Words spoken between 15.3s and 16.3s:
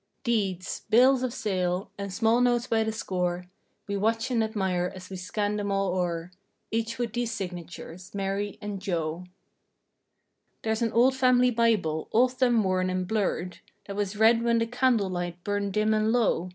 burned dim and